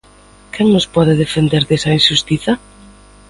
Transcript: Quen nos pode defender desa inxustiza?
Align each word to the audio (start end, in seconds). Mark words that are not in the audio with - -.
Quen 0.53 0.67
nos 0.73 0.87
pode 0.95 1.13
defender 1.23 1.61
desa 1.65 1.95
inxustiza? 1.97 2.53